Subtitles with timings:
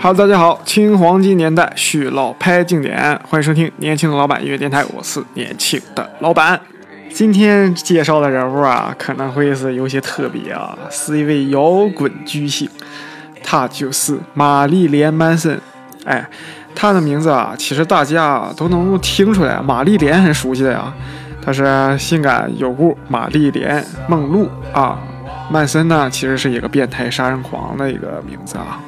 [0.00, 6.58] Hello，大家好，青黄金年代续老拍经典，欢迎收听《年轻的老板音乐电台》，我是年轻的老板。
[7.12, 11.60] 今天介绍的人物啊，可能会是有些特别啊，是一位摇
[11.96, 12.70] 滚巨星，
[13.42, 15.60] 他就是玛丽莲·曼森。
[16.04, 16.24] 哎，
[16.76, 20.94] 他的名字啊，其实大家都能够听出来，玛丽莲很熟悉的呀，
[21.44, 24.96] 他是性感有故玛丽莲·梦露啊。
[25.50, 28.78] 曼森呢，其实是一个变态杀人狂的一个名字啊。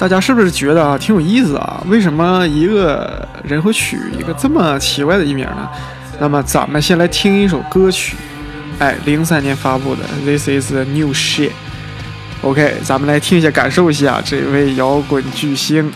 [0.00, 1.84] 大家是不是觉得啊挺有意思啊？
[1.86, 5.68] 为什么一个人会取一个这么奇怪的艺名呢？
[6.18, 8.16] 那么咱们先来听一首歌曲，
[8.78, 11.48] 哎，零三年发布的《This Is a New Shit》。
[12.40, 15.92] OK，咱们来听一下，感受一下这位摇滚巨星。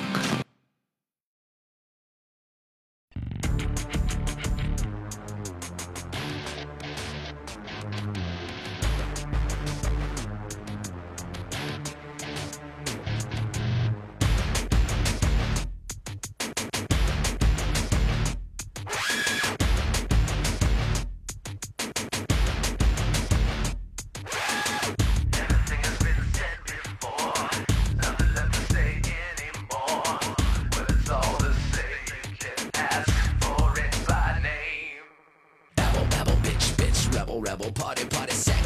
[37.44, 38.63] rebel, party, party, sex.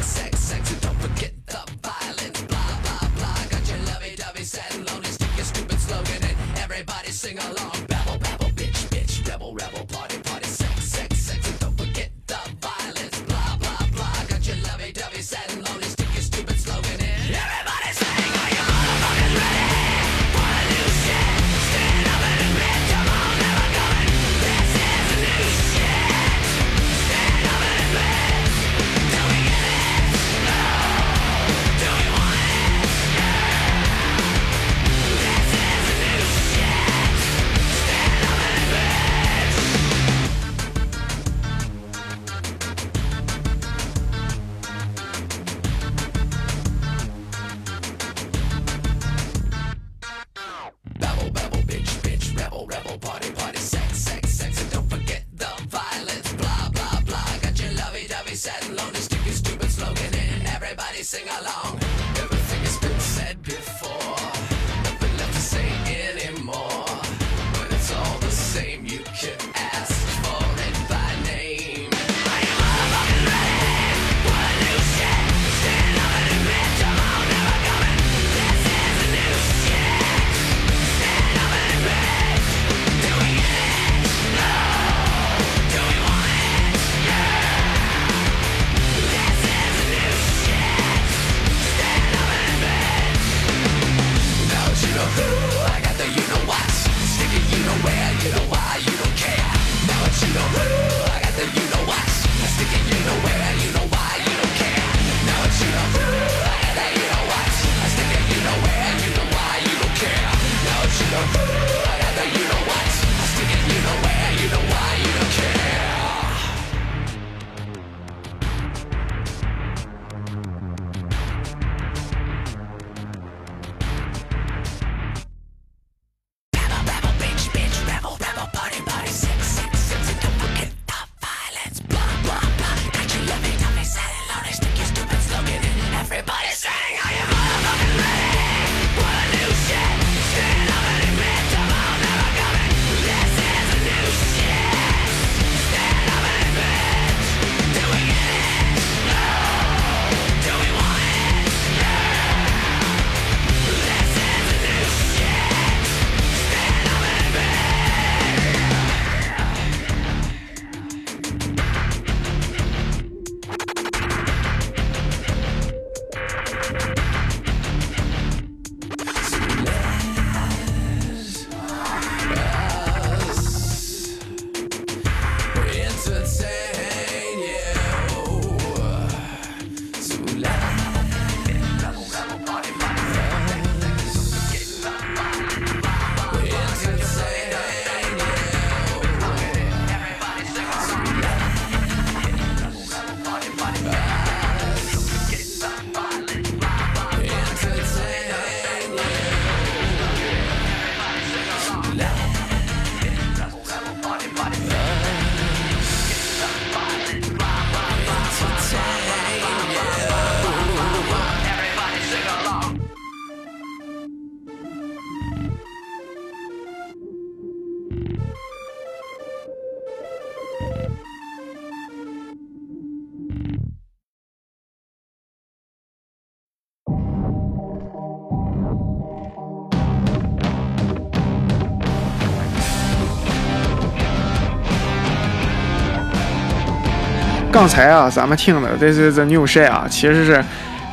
[237.51, 240.43] 刚才啊，咱们听的《This Is the New Shit》啊，其实是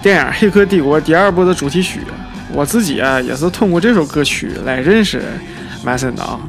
[0.03, 2.01] 电影《黑客帝国》第二部的主题曲。
[2.53, 5.23] 我自己啊，也是通过这首歌曲来认识
[5.85, 6.41] 曼森的啊。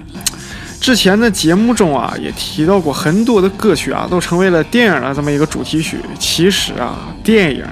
[0.80, 5.98] 之前的节目中啊，也提到过很多的歌曲啊，都成为了电影的这么一个主题曲。
[6.18, 7.65] 其实啊，电影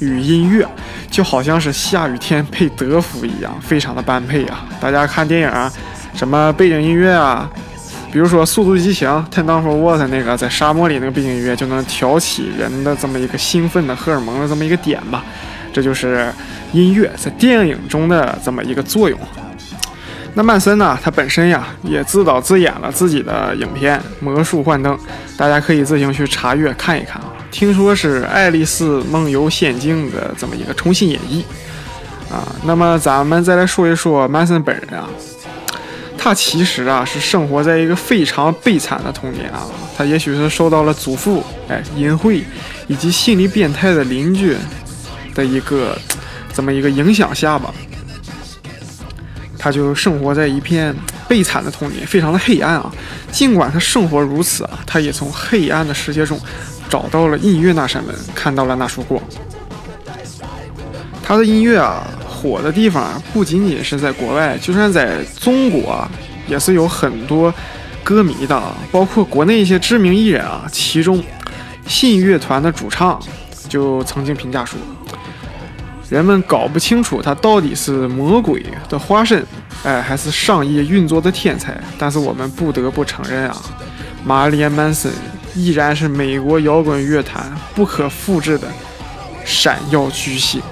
[0.00, 0.66] 与音乐
[1.08, 4.66] 就好像是下雨天配德芙一样，非常的般配啊。
[4.80, 5.72] 大家看电影啊，
[6.14, 7.48] 什么背景音乐啊？
[8.10, 15.22] 比如说《速度与激情》，Ten Down for What 那个在沙漠里那个背景音乐，就能挑起人的这么一个兴奋的荷尔蒙的这么一个点吧。
[15.72, 16.32] 这就是
[16.72, 19.18] 音乐在电影中的这么一个作用。
[20.34, 24.94] 那曼森呢，他本身呀也自导自演了自己的影片《魔术幻灯》，
[25.36, 27.32] 大家可以自行去查阅看一看啊。
[27.50, 31.42] 听说是《爱丽丝梦游仙境》的这么一个重新演绎
[32.32, 32.48] 啊。
[32.64, 35.08] 那么咱们再来说一说曼森本人啊。
[36.20, 39.64] 他其实啊是生活在一个非常悲惨的童年啊，
[39.96, 42.42] 他也许是受到了祖父哎淫秽
[42.88, 44.54] 以及心理变态的邻居
[45.34, 45.96] 的一个
[46.52, 47.72] 这么一个影响下吧，
[49.56, 50.94] 他就生活在一片
[51.26, 52.92] 悲惨的童年，非常的黑暗啊。
[53.30, 56.38] 尽管他生活如此啊，他也从黑暗的世界中
[56.90, 59.22] 找到了音乐那扇门，看到了那束光。
[61.22, 62.06] 他的音乐啊。
[62.38, 66.06] 火的地方不仅仅是在国外，就算在中国，
[66.46, 67.52] 也是有很多
[68.04, 68.62] 歌迷的，
[68.92, 70.64] 包括国内一些知名艺人啊。
[70.70, 71.20] 其中，
[71.88, 73.20] 信乐团的主唱
[73.68, 74.78] 就曾经评价说
[76.08, 79.44] ：“人们搞不清楚他到底是魔鬼的化身，
[79.82, 81.76] 哎，还是商业运作的天才。
[81.98, 83.56] 但是我们不得不承认啊，
[84.24, 85.10] 玛丽莲·曼森
[85.56, 88.68] 依然是美国摇滚乐坛不可复制的
[89.44, 90.62] 闪耀巨星。”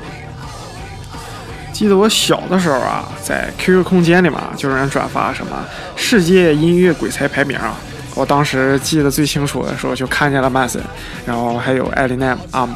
[1.77, 5.63] 记得我小的时候啊，在 QQ 空间里嘛，就有人转发什么
[5.95, 7.77] 世界音乐鬼才排名啊。
[8.15, 10.83] 我当时记得最清楚的时候，就看见了曼森，
[11.27, 12.67] 然后还有艾莉奈啊。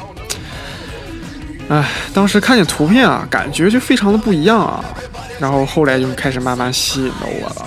[1.71, 1.83] 哎，
[2.13, 4.85] 当时看见图片啊，感觉就非常的不一样啊。
[5.39, 7.67] 然后后来就开始慢慢吸引到我了。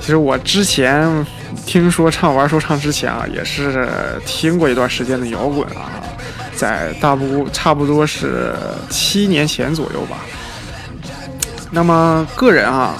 [0.00, 1.26] 其实我之前
[1.66, 3.86] 听说唱玩说唱之前啊，也是
[4.24, 5.92] 听过一段时间的摇滚啊。
[6.56, 8.54] 在大不差不多是
[8.88, 10.18] 七年前左右吧。
[11.70, 12.94] 那么个人啊，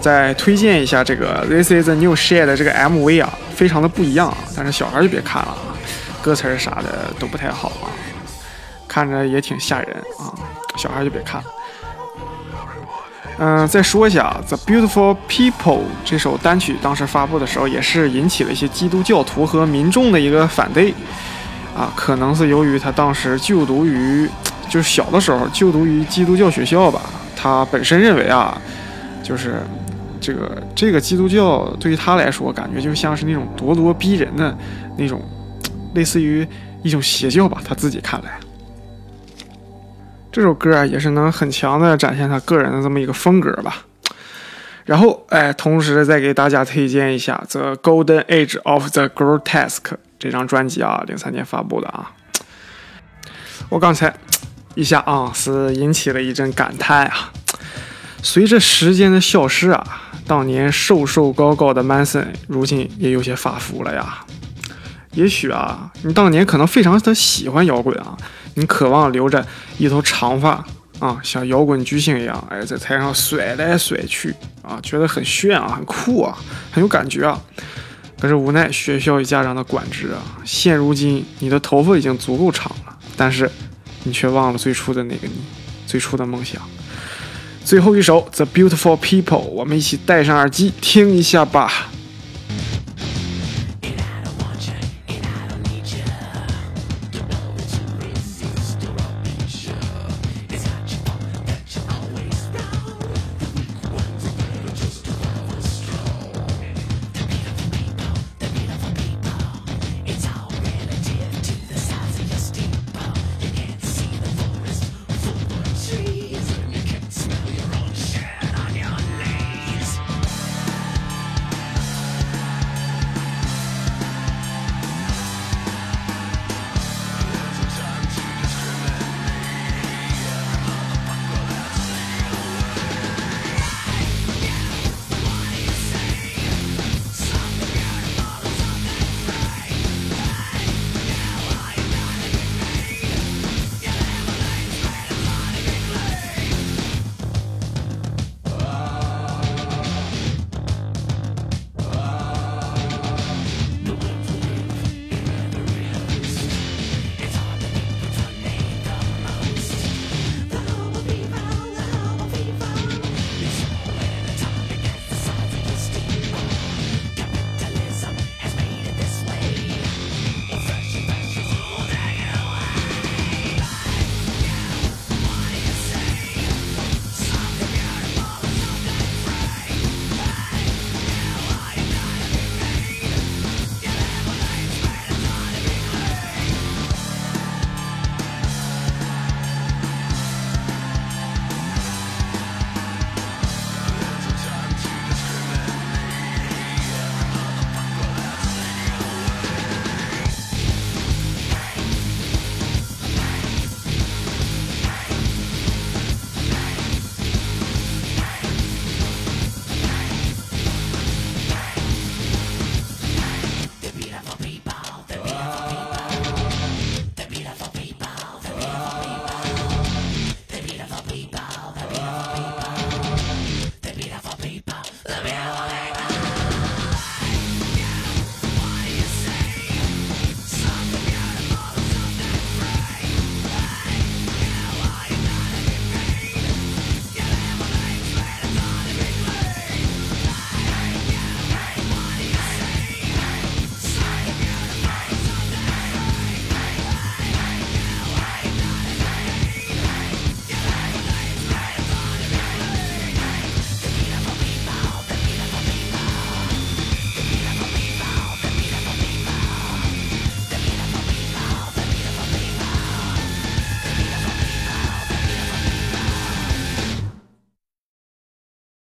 [0.00, 4.38] 再推荐一下这个《This Is a New Shit》的这个 MV 啊，非常的不一样啊。
[4.56, 5.74] 但是小孩就别看了啊，
[6.22, 7.90] 歌词啥的都不太好啊，
[8.86, 10.30] 看着也挺吓人啊，
[10.76, 11.46] 小孩就别看了。
[13.38, 20.94] 嗯，再说一下《The Beautiful People》这首单曲，当时发布的时候也是引起了一些基督教徒和民众的一个反对。
[21.74, 24.28] 啊，可能是由于他当时就读于，
[24.68, 27.00] 就是小的时候就读于基督教学校吧。
[27.34, 28.60] 他本身认为啊，
[29.22, 29.62] 就是
[30.20, 34.56] 这个这个基督教对于他来说，感觉就像是那种咄咄逼人的
[34.96, 35.20] 那种，
[35.94, 36.46] 类似于
[36.82, 37.60] 一种邪教吧。
[37.64, 38.38] 他自己看来，
[40.30, 43.86] 这首歌啊也是能很强的展现他个人的这么一个风格吧。
[44.84, 49.78] 然后，哎，同时再给大家推荐一下《The Golden Age of the Grotesque》。
[50.22, 52.12] 这张专辑啊，零三年发布的啊，
[53.68, 54.14] 我刚才
[54.76, 57.32] 一下啊，是引起了一阵感叹啊。
[58.22, 59.84] 随着时间的消失啊，
[60.24, 64.24] 当年瘦瘦高高的曼森，如今也有些发福了呀。
[65.14, 68.16] 也许啊，你当年可能非常的喜欢摇滚啊，
[68.54, 69.44] 你渴望留着
[69.76, 70.64] 一头长发
[71.00, 76.38] 啊，像摇滚巨星一样，哎，在台上甩来甩去啊，觉得很炫啊，很酷啊，
[76.70, 77.40] 很有感觉啊。
[78.22, 83.50] 可是无奈学校与家长的管制啊，现如今你的头发已经足够长了，但是
[84.04, 85.32] 你却忘了最初的那个你，
[85.88, 86.62] 最初的梦想。
[87.64, 91.88] 最后一首《The Beautiful People》，我们一起戴上耳机听一下吧。